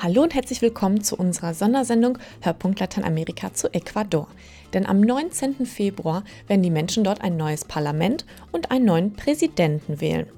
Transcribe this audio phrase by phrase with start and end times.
[0.00, 4.28] Hallo und herzlich willkommen zu unserer Sondersendung Hörpunkt Lateinamerika zu Ecuador.
[4.72, 5.66] Denn am 19.
[5.66, 10.28] Februar werden die Menschen dort ein neues Parlament und einen neuen Präsidenten wählen.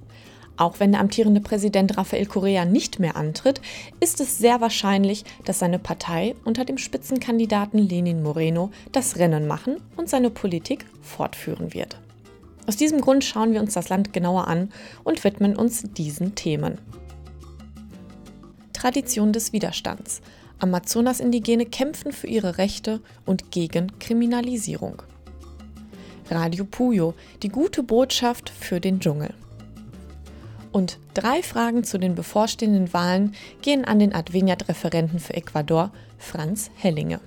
[0.57, 3.61] Auch wenn der amtierende Präsident Rafael Correa nicht mehr antritt,
[4.01, 9.77] ist es sehr wahrscheinlich, dass seine Partei unter dem Spitzenkandidaten Lenin Moreno das Rennen machen
[9.99, 12.01] und seine Politik fortführen wird.
[12.67, 14.71] Aus diesem Grund schauen wir uns das Land genauer an
[15.05, 16.79] und widmen uns diesen Themen.
[18.81, 20.23] Tradition des Widerstands.
[20.59, 25.03] Amazonas-Indigene kämpfen für ihre Rechte und gegen Kriminalisierung.
[26.31, 27.13] Radio Puyo,
[27.43, 29.35] die gute Botschaft für den Dschungel.
[30.73, 37.21] Und drei Fragen zu den bevorstehenden Wahlen gehen an den Adveniat-Referenten für Ecuador, Franz Hellinge.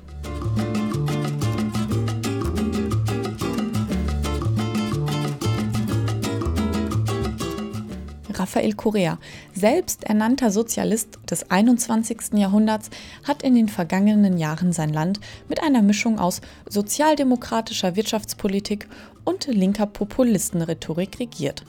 [8.44, 9.20] Rafael Correa,
[9.64, 12.34] selbst ernannter Sozialist des 21.
[12.34, 12.90] Jahrhunderts,
[13.24, 18.90] hat in den vergangenen Jahren sein Land mit einer Mischung aus sozialdemokratischer Wirtschaftspolitik
[19.24, 21.64] und linker Populistenrhetorik regiert.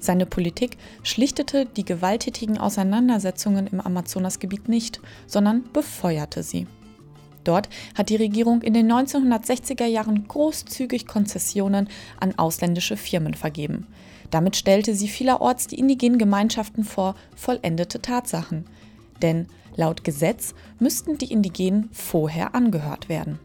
[0.00, 6.66] Seine Politik schlichtete die gewalttätigen Auseinandersetzungen im Amazonasgebiet nicht, sondern befeuerte sie.
[7.46, 11.88] Dort hat die Regierung in den 1960er Jahren großzügig Konzessionen
[12.20, 13.86] an ausländische Firmen vergeben.
[14.30, 18.64] Damit stellte sie vielerorts die indigenen Gemeinschaften vor vollendete Tatsachen.
[19.22, 23.38] Denn laut Gesetz müssten die Indigenen vorher angehört werden.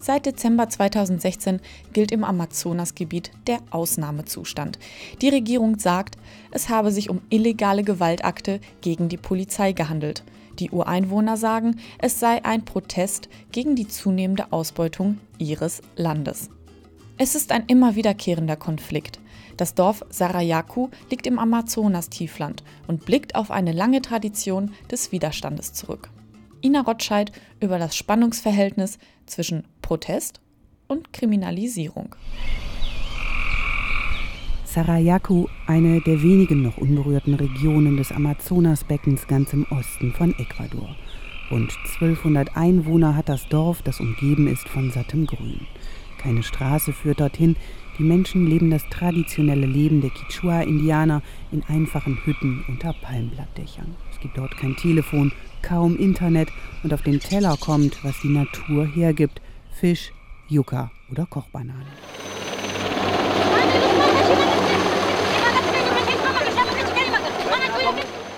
[0.00, 1.60] Seit Dezember 2016
[1.92, 4.78] gilt im Amazonasgebiet der Ausnahmezustand.
[5.20, 6.16] Die Regierung sagt,
[6.50, 10.22] es habe sich um illegale Gewaltakte gegen die Polizei gehandelt.
[10.58, 16.50] Die Ureinwohner sagen, es sei ein Protest gegen die zunehmende Ausbeutung ihres Landes.
[17.16, 19.18] Es ist ein immer wiederkehrender Konflikt.
[19.56, 26.10] Das Dorf Sarayaku liegt im Amazonas-Tiefland und blickt auf eine lange Tradition des Widerstandes zurück.
[26.62, 30.40] Ina Rotscheid über das Spannungsverhältnis zwischen Protest
[30.88, 32.14] und Kriminalisierung.
[34.64, 40.94] Sarayaku, eine der wenigen noch unberührten Regionen des Amazonasbeckens ganz im Osten von Ecuador.
[41.50, 45.66] Rund 1200 Einwohner hat das Dorf, das umgeben ist von sattem Grün.
[46.18, 47.56] Keine Straße führt dorthin,
[47.98, 53.96] die Menschen leben das traditionelle Leben der Quichua-Indianer in einfachen Hütten unter Palmblattdächern.
[54.18, 55.30] Es gibt dort kein Telefon,
[55.62, 56.48] kaum Internet
[56.82, 59.40] und auf den Teller kommt, was die Natur hergibt:
[59.70, 60.12] Fisch,
[60.48, 61.86] Yucca oder Kochbananen.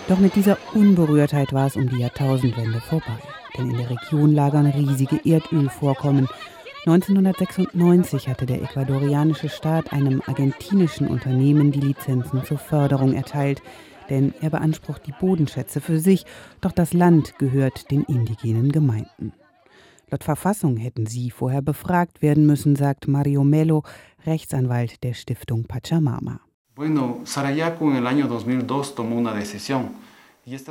[0.06, 3.16] Doch mit dieser Unberührtheit war es um die Jahrtausendwende vorbei.
[3.56, 6.28] Denn in der Region lagern riesige Erdölvorkommen.
[6.84, 13.62] 1996 hatte der ecuadorianische Staat einem argentinischen Unternehmen die Lizenzen zur Förderung erteilt,
[14.10, 16.26] denn er beansprucht die Bodenschätze für sich,
[16.60, 19.32] doch das Land gehört den indigenen Gemeinden.
[20.10, 23.84] Laut Verfassung hätten sie vorher befragt werden müssen, sagt Mario Melo,
[24.26, 26.40] Rechtsanwalt der Stiftung Pachamama.
[26.74, 29.90] Bueno, Sarayaku en el año 2002 tomó una decisión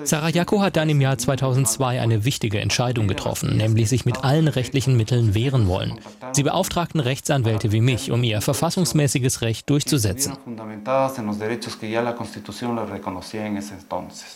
[0.03, 4.97] Sarajevo hat dann im Jahr 2002 eine wichtige Entscheidung getroffen, nämlich sich mit allen rechtlichen
[4.97, 6.00] Mitteln wehren wollen.
[6.31, 10.34] Sie beauftragten Rechtsanwälte wie mich, um ihr verfassungsmäßiges Recht durchzusetzen.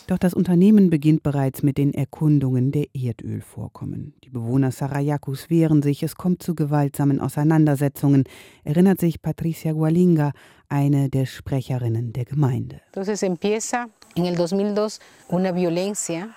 [0.06, 4.14] Doch das Unternehmen beginnt bereits mit den Erkundungen der Erdölvorkommen.
[4.22, 8.24] Die Bewohner Sarayakus wehren sich, es kommt zu gewaltsamen Auseinandersetzungen,
[8.62, 10.32] erinnert sich Patricia Gualinga,
[10.74, 12.80] eine der Sprecherinnen der Gemeinde.
[12.86, 14.98] Entonces empieza en el 2002
[15.28, 16.28] una violencia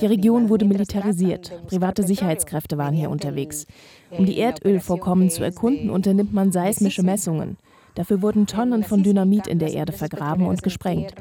[0.00, 1.52] die Region wurde militarisiert.
[1.66, 3.66] Private Sicherheitskräfte waren hier unterwegs.
[4.10, 7.58] Um die Erdölvorkommen zu erkunden, unternimmt man seismische Messungen.
[7.96, 11.12] Dafür wurden Tonnen von Dynamit in der Erde vergraben und gesprengt.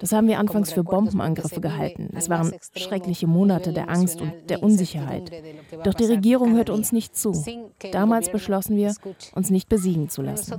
[0.00, 2.08] Das haben wir anfangs für Bombenangriffe gehalten.
[2.16, 5.30] Es waren schreckliche Monate der Angst und der Unsicherheit.
[5.84, 7.32] Doch die Regierung hörte uns nicht zu.
[7.92, 8.94] Damals beschlossen wir,
[9.34, 10.58] uns nicht besiegen zu lassen.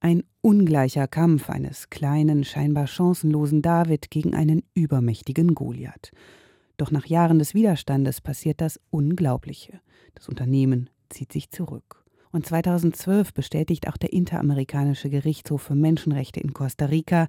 [0.00, 6.10] Ein ungleicher Kampf eines kleinen, scheinbar chancenlosen David gegen einen übermächtigen Goliath.
[6.76, 9.80] Doch nach Jahren des Widerstandes passiert das Unglaubliche.
[10.14, 11.97] Das Unternehmen zieht sich zurück.
[12.32, 17.28] Und 2012 bestätigt auch der Interamerikanische Gerichtshof für Menschenrechte in Costa Rica,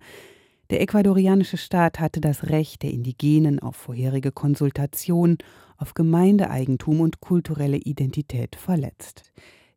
[0.69, 5.39] der ecuadorianische Staat hatte das Recht der Indigenen auf vorherige Konsultation,
[5.77, 9.23] auf Gemeindeeigentum und kulturelle Identität verletzt.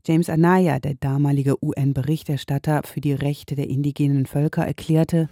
[0.04, 5.30] James Anaya, der damalige UN-Berichterstatter für die Rechte der indigenen Völker, erklärte,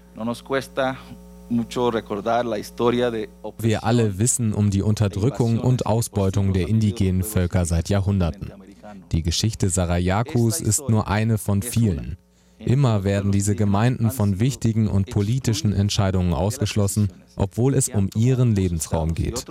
[3.58, 8.69] wir alle wissen um die Unterdrückung und Ausbeutung der indigenen Völker seit Jahrhunderten.
[9.12, 12.16] Die Geschichte Sarayakus ist nur eine von vielen.
[12.58, 19.14] Immer werden diese Gemeinden von wichtigen und politischen Entscheidungen ausgeschlossen, obwohl es um ihren Lebensraum
[19.14, 19.46] geht.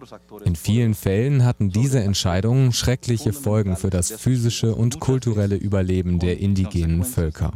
[0.45, 6.39] In vielen Fällen hatten diese Entscheidungen schreckliche Folgen für das physische und kulturelle Überleben der
[6.39, 7.51] indigenen Völker.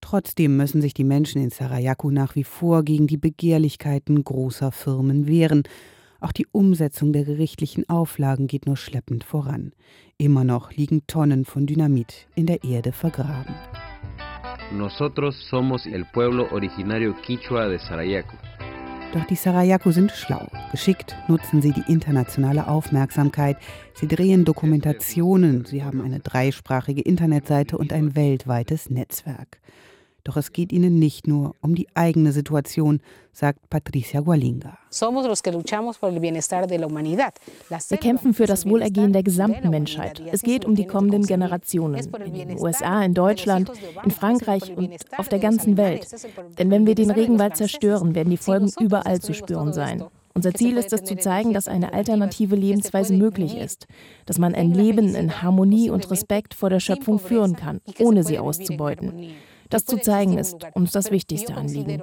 [0.00, 5.26] Trotzdem müssen sich die Menschen in Sarayaku nach wie vor gegen die Begehrlichkeiten großer Firmen
[5.26, 5.64] wehren.
[6.22, 9.72] Auch die Umsetzung der gerichtlichen Auflagen geht nur schleppend voran.
[10.18, 13.56] Immer noch liegen Tonnen von Dynamit in der Erde vergraben.
[14.72, 18.36] Nosotros somos el pueblo originario Quichua de Sarayaku.
[19.12, 20.46] Doch die Sarayaku sind schlau.
[20.70, 23.56] Geschickt nutzen sie die internationale Aufmerksamkeit.
[23.94, 29.58] Sie drehen Dokumentationen, sie haben eine dreisprachige Internetseite und ein weltweites Netzwerk.
[30.24, 33.00] Doch es geht ihnen nicht nur um die eigene Situation,
[33.32, 34.78] sagt Patricia Gualinga.
[37.88, 40.22] Wir kämpfen für das Wohlergehen der gesamten Menschheit.
[40.30, 41.98] Es geht um die kommenden Generationen.
[42.24, 43.72] In den USA, in Deutschland,
[44.04, 46.06] in Frankreich und auf der ganzen Welt.
[46.58, 50.04] Denn wenn wir den Regenwald zerstören, werden die Folgen überall zu spüren sein.
[50.34, 53.86] Unser Ziel ist es zu zeigen, dass eine alternative Lebensweise möglich ist,
[54.24, 58.38] dass man ein Leben in Harmonie und Respekt vor der Schöpfung führen kann, ohne sie
[58.38, 59.32] auszubeuten.
[59.72, 62.02] Das zu zeigen ist uns das wichtigste Anliegen.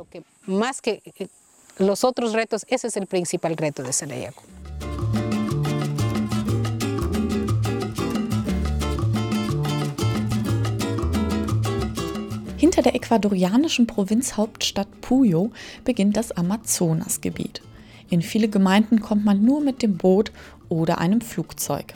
[12.58, 15.52] Hinter der ecuadorianischen Provinzhauptstadt Puyo
[15.86, 17.62] beginnt das Amazonasgebiet.
[18.10, 20.32] In viele Gemeinden kommt man nur mit dem Boot
[20.70, 21.94] oder einem Flugzeug.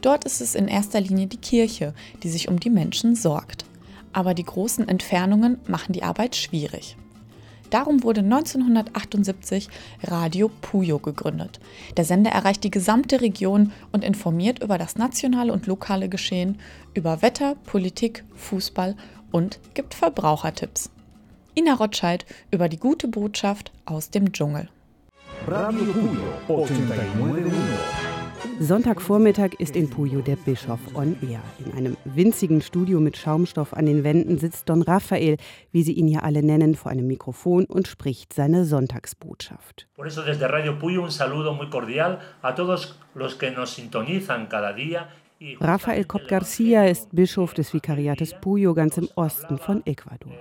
[0.00, 1.94] Dort ist es in erster Linie die Kirche,
[2.24, 3.69] die sich um die Menschen sorgt
[4.12, 6.96] aber die großen Entfernungen machen die Arbeit schwierig.
[7.70, 9.68] Darum wurde 1978
[10.02, 11.60] Radio Puyo gegründet.
[11.96, 16.58] Der Sender erreicht die gesamte Region und informiert über das nationale und lokale Geschehen,
[16.94, 18.96] über Wetter, Politik, Fußball
[19.30, 20.90] und gibt Verbrauchertipps.
[21.56, 24.68] Ina Rotscheid über die gute Botschaft aus dem Dschungel.
[25.46, 25.92] Radio
[26.46, 28.09] Puyo 89
[28.60, 31.42] Sonntagvormittag ist in Puyo der Bischof on Air.
[31.64, 35.36] In einem winzigen Studio mit Schaumstoff an den Wänden sitzt Don Rafael,
[35.72, 39.88] wie sie ihn hier alle nennen, vor einem Mikrofon und spricht seine Sonntagsbotschaft.
[39.94, 44.72] Por eso Radio Puyo un saludo muy cordial a todos los que nos sintonizan cada
[44.72, 45.08] día
[45.58, 50.34] Rafael Cobb Garcia ist Bischof des Vikariates Puyo ganz im Osten von Ecuador.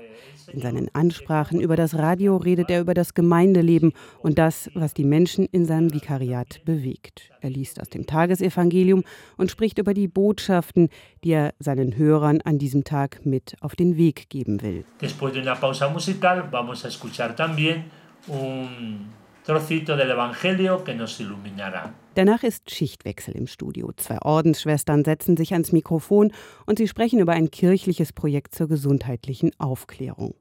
[0.51, 5.05] In seinen Ansprachen über das Radio redet er über das Gemeindeleben und das, was die
[5.05, 7.31] Menschen in seinem Vikariat bewegt.
[7.39, 9.05] Er liest aus dem Tagesevangelium
[9.37, 10.89] und spricht über die Botschaften,
[11.23, 14.83] die er seinen Hörern an diesem Tag mit auf den Weg geben will.
[14.99, 17.85] Después de una pausa musical vamos a escuchar también
[18.27, 19.18] un
[19.49, 21.91] trocito del Evangelio que nos iluminará.
[22.13, 23.91] Danach ist Schichtwechsel im Studio.
[23.95, 26.31] Zwei Ordensschwestern setzen sich ans Mikrofon
[26.67, 30.35] und sie sprechen über ein kirchliches Projekt zur gesundheitlichen Aufklärung.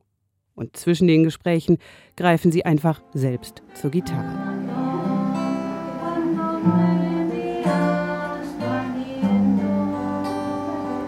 [0.55, 1.79] Und zwischen den Gesprächen
[2.17, 4.37] greifen sie einfach selbst zur Gitarre.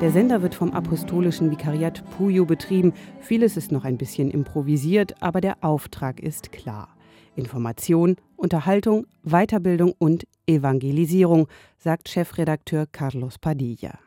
[0.01, 2.95] Der Sender wird vom apostolischen Vikariat Puyo betrieben.
[3.21, 6.89] Vieles ist noch ein bisschen improvisiert, aber der Auftrag ist klar.
[7.37, 11.47] Information, Unterhaltung, Weiterbildung und Evangelisierung,
[11.79, 13.99] sagt Chefredakteur Carlos Padilla.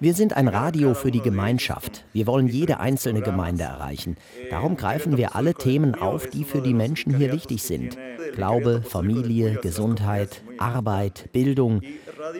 [0.00, 2.04] Wir sind ein Radio für die Gemeinschaft.
[2.12, 4.16] Wir wollen jede einzelne Gemeinde erreichen.
[4.50, 7.98] Darum greifen wir alle Themen auf, die für die Menschen hier wichtig sind.
[8.34, 11.82] Glaube, Familie, Gesundheit, Arbeit, Bildung.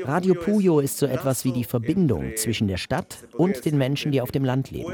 [0.05, 4.21] Radio Puyo ist so etwas wie die Verbindung zwischen der Stadt und den Menschen, die
[4.21, 4.93] auf dem Land leben.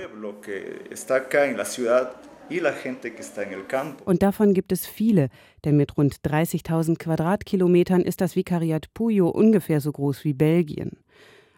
[4.05, 5.29] Und davon gibt es viele,
[5.65, 10.99] denn mit rund 30.000 Quadratkilometern ist das Vikariat Puyo ungefähr so groß wie Belgien.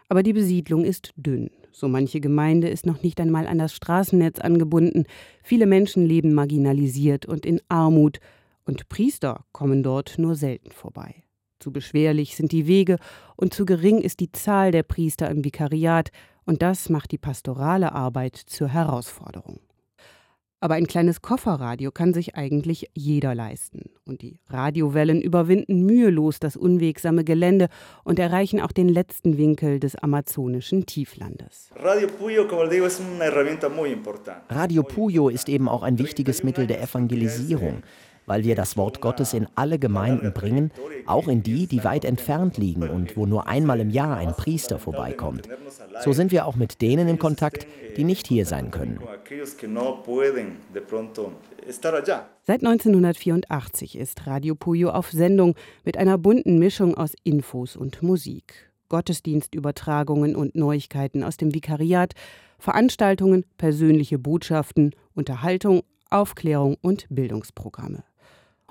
[0.09, 1.49] Aber die Besiedlung ist dünn.
[1.71, 5.05] So manche Gemeinde ist noch nicht einmal an das Straßennetz angebunden.
[5.41, 8.19] Viele Menschen leben marginalisiert und in Armut.
[8.65, 11.23] Und Priester kommen dort nur selten vorbei.
[11.59, 12.97] Zu beschwerlich sind die Wege
[13.37, 16.11] und zu gering ist die Zahl der Priester im Vikariat.
[16.45, 19.59] Und das macht die pastorale Arbeit zur Herausforderung.
[20.63, 23.89] Aber ein kleines Kofferradio kann sich eigentlich jeder leisten.
[24.05, 27.67] Und die Radiowellen überwinden mühelos das unwegsame Gelände
[28.03, 31.71] und erreichen auch den letzten Winkel des amazonischen Tieflandes.
[34.49, 37.81] Radio Puyo ist eben auch ein wichtiges Mittel der Evangelisierung
[38.25, 40.71] weil wir das Wort Gottes in alle Gemeinden bringen,
[41.05, 44.79] auch in die, die weit entfernt liegen und wo nur einmal im Jahr ein Priester
[44.79, 45.47] vorbeikommt.
[46.03, 48.99] So sind wir auch mit denen in Kontakt, die nicht hier sein können.
[52.43, 58.71] Seit 1984 ist Radio Puyo auf Sendung mit einer bunten Mischung aus Infos und Musik.
[58.89, 62.13] Gottesdienstübertragungen und Neuigkeiten aus dem Vikariat,
[62.59, 68.03] Veranstaltungen, persönliche Botschaften, Unterhaltung, Aufklärung und Bildungsprogramme.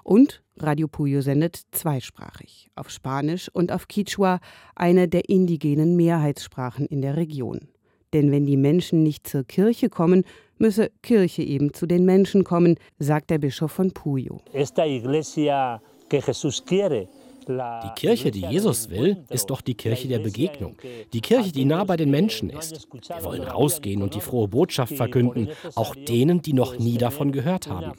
[0.03, 4.41] Und Radio Puyo sendet zweisprachig, auf Spanisch und auf Quichua,
[4.75, 7.69] eine der indigenen Mehrheitssprachen in der Region.
[8.13, 10.25] Denn wenn die Menschen nicht zur Kirche kommen,
[10.59, 14.41] müsse Kirche eben zu den Menschen kommen, sagt der Bischof von Puyo.
[14.53, 17.09] Esta iglesia que Jesús quiere
[17.49, 20.77] die Kirche, die Jesus will, ist doch die Kirche der Begegnung.
[21.13, 22.89] Die Kirche, die nah bei den Menschen ist.
[22.93, 27.69] Wir wollen rausgehen und die frohe Botschaft verkünden, auch denen, die noch nie davon gehört
[27.69, 27.93] haben.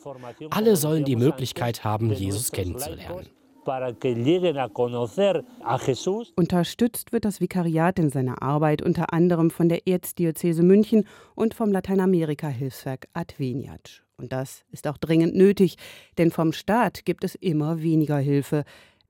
[0.50, 3.28] Alle sollen die Möglichkeit haben, Jesus kennenzulernen.
[6.36, 11.06] Unterstützt wird das Vikariat in seiner Arbeit unter anderem von der Erzdiözese München
[11.36, 14.02] und vom Lateinamerika-Hilfswerk Adveniat.
[14.18, 15.76] Und das ist auch dringend nötig,
[16.18, 18.64] denn vom Staat gibt es immer weniger Hilfe.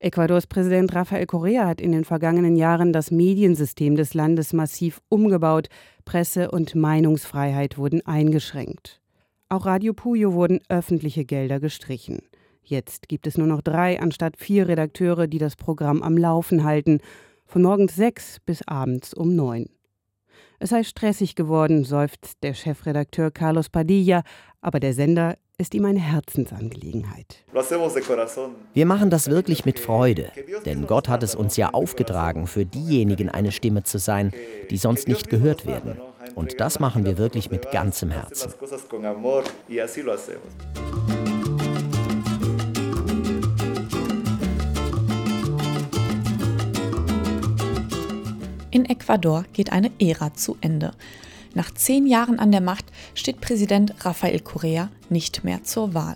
[0.03, 5.67] Ecuadors Präsident Rafael Correa hat in den vergangenen Jahren das Mediensystem des Landes massiv umgebaut.
[6.05, 8.99] Presse- und Meinungsfreiheit wurden eingeschränkt.
[9.47, 12.23] Auch Radio Puyo wurden öffentliche Gelder gestrichen.
[12.63, 16.99] Jetzt gibt es nur noch drei anstatt vier Redakteure, die das Programm am Laufen halten,
[17.45, 19.67] von morgens sechs bis abends um neun.
[20.63, 24.21] Es sei stressig geworden, seufzt der Chefredakteur Carlos Padilla,
[24.61, 27.43] aber der Sender ist ihm eine Herzensangelegenheit.
[28.73, 30.31] Wir machen das wirklich mit Freude,
[30.67, 34.33] denn Gott hat es uns ja aufgetragen, für diejenigen eine Stimme zu sein,
[34.69, 35.99] die sonst nicht gehört werden.
[36.35, 38.53] Und das machen wir wirklich mit ganzem Herzen.
[48.71, 50.91] In Ecuador geht eine Ära zu Ende.
[51.53, 56.15] Nach zehn Jahren an der Macht steht Präsident Rafael Correa nicht mehr zur Wahl.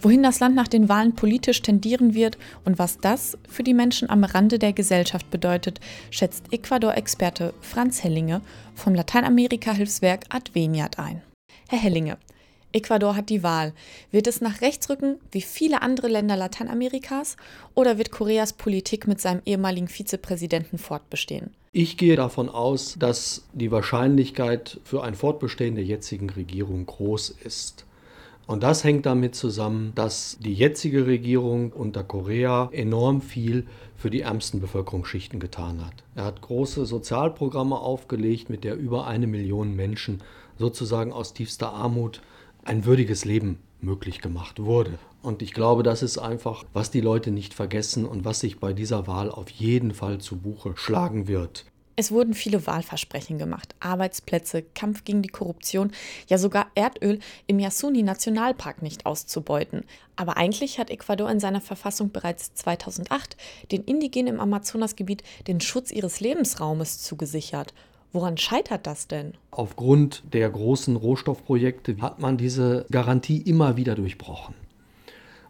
[0.00, 4.08] Wohin das Land nach den Wahlen politisch tendieren wird und was das für die Menschen
[4.08, 5.78] am Rande der Gesellschaft bedeutet,
[6.10, 8.40] schätzt Ecuador-Experte Franz Hellinge
[8.74, 11.20] vom Lateinamerika-Hilfswerk Adveniat ein.
[11.68, 12.16] Herr Hellinge,
[12.72, 13.72] Ecuador hat die Wahl.
[14.10, 17.36] Wird es nach rechts rücken, wie viele andere Länder Lateinamerikas,
[17.74, 21.50] oder wird Koreas Politik mit seinem ehemaligen Vizepräsidenten fortbestehen?
[21.72, 27.84] Ich gehe davon aus, dass die Wahrscheinlichkeit für ein Fortbestehen der jetzigen Regierung groß ist.
[28.46, 34.22] Und das hängt damit zusammen, dass die jetzige Regierung unter Korea enorm viel für die
[34.22, 35.94] ärmsten Bevölkerungsschichten getan hat.
[36.16, 40.20] Er hat große Sozialprogramme aufgelegt, mit der über eine Million Menschen
[40.58, 42.22] sozusagen aus tiefster Armut
[42.64, 44.98] ein würdiges Leben möglich gemacht wurde.
[45.22, 48.72] Und ich glaube, das ist einfach, was die Leute nicht vergessen und was sich bei
[48.72, 51.66] dieser Wahl auf jeden Fall zu Buche schlagen wird.
[52.00, 55.92] Es wurden viele Wahlversprechen gemacht, Arbeitsplätze, Kampf gegen die Korruption,
[56.28, 59.84] ja sogar Erdöl im Yasuni-Nationalpark nicht auszubeuten.
[60.16, 63.36] Aber eigentlich hat Ecuador in seiner Verfassung bereits 2008
[63.70, 67.74] den Indigenen im Amazonasgebiet den Schutz ihres Lebensraumes zugesichert.
[68.12, 69.34] Woran scheitert das denn?
[69.52, 74.54] Aufgrund der großen Rohstoffprojekte hat man diese Garantie immer wieder durchbrochen.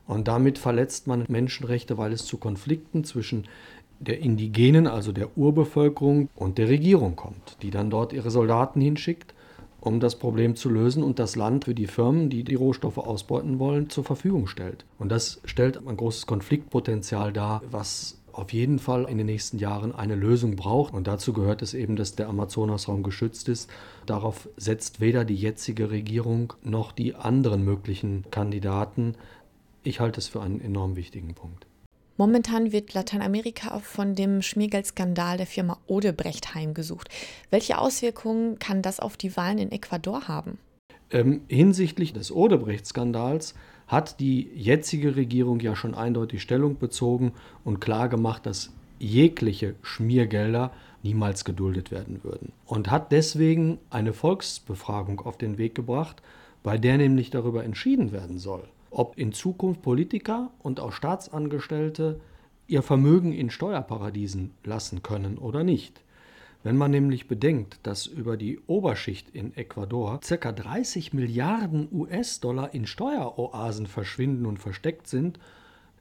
[0.07, 3.47] Und damit verletzt man Menschenrechte, weil es zu Konflikten zwischen
[4.01, 9.35] der Indigenen, also der Urbevölkerung und der Regierung kommt, die dann dort ihre Soldaten hinschickt,
[9.81, 13.59] um das Problem zu lösen und das Land für die Firmen, die die Rohstoffe ausbeuten
[13.59, 14.85] wollen, zur Verfügung stellt.
[14.99, 19.95] Und das stellt ein großes Konfliktpotenzial dar, was auf jeden Fall in den nächsten Jahren
[19.95, 20.95] eine Lösung braucht.
[20.95, 23.71] Und dazu gehört es eben, dass der Amazonasraum geschützt ist.
[24.07, 29.15] Darauf setzt weder die jetzige Regierung noch die anderen möglichen Kandidaten
[29.83, 31.67] ich halte es für einen enorm wichtigen Punkt.
[32.17, 37.09] Momentan wird Lateinamerika von dem Schmiergeldskandal der Firma Odebrecht heimgesucht.
[37.49, 40.59] Welche Auswirkungen kann das auf die Wahlen in Ecuador haben?
[41.11, 43.55] Ähm, hinsichtlich des Odebrecht-Skandals
[43.91, 47.33] hat die jetzige Regierung ja schon eindeutig Stellung bezogen
[47.65, 50.71] und klargemacht, dass jegliche Schmiergelder
[51.03, 52.53] niemals geduldet werden würden.
[52.67, 56.23] Und hat deswegen eine Volksbefragung auf den Weg gebracht,
[56.63, 62.21] bei der nämlich darüber entschieden werden soll, ob in Zukunft Politiker und auch Staatsangestellte
[62.69, 66.01] ihr Vermögen in Steuerparadiesen lassen können oder nicht.
[66.63, 70.53] Wenn man nämlich bedenkt, dass über die Oberschicht in Ecuador ca.
[70.53, 75.39] 30 Milliarden US-Dollar in Steueroasen verschwinden und versteckt sind,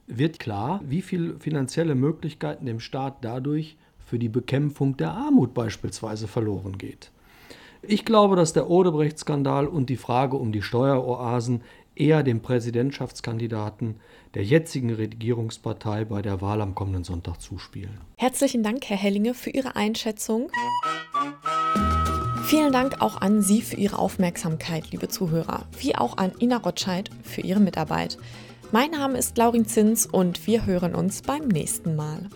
[0.08, 6.28] wird klar, wie viele finanzielle Möglichkeiten dem Staat dadurch für die Bekämpfung der Armut beispielsweise
[6.28, 7.12] verloren geht.
[7.82, 11.62] Ich glaube, dass der Odebrecht-Skandal und die Frage um die Steueroasen
[12.00, 14.00] eher dem Präsidentschaftskandidaten
[14.34, 18.00] der jetzigen Regierungspartei bei der Wahl am kommenden Sonntag zuspielen.
[18.18, 20.52] Herzlichen Dank, Herr Hellinge, für Ihre Einschätzung.
[22.46, 27.10] Vielen Dank auch an Sie für Ihre Aufmerksamkeit, liebe Zuhörer, wie auch an Ina Rotscheid
[27.22, 28.18] für ihre Mitarbeit.
[28.72, 32.30] Mein Name ist Laurin Zins und wir hören uns beim nächsten Mal.